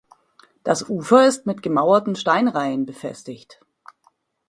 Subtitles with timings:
[0.63, 3.59] Das Ufer ist mit gemauerten Steinreihen befestigt.